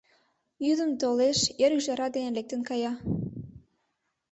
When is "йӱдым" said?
0.65-0.91